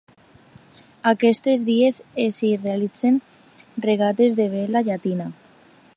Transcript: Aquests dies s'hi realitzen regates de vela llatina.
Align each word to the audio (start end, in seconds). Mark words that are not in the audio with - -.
Aquests 1.11 1.59
dies 1.67 1.99
s'hi 2.37 2.49
realitzen 2.63 3.21
regates 3.89 4.37
de 4.41 4.49
vela 4.55 4.85
llatina. 4.89 5.33